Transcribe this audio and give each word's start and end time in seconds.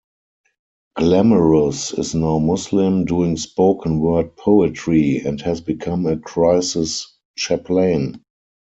Glamorous 0.95 1.93
is 1.93 2.15
now 2.15 2.39
Muslim, 2.39 3.05
doing 3.05 3.37
spoken 3.37 3.99
word 3.99 4.35
poetry, 4.35 5.17
and 5.19 5.39
has 5.41 5.61
become 5.61 6.07
a 6.07 6.17
Crisis 6.17 7.05
Chaplain. 7.37 8.19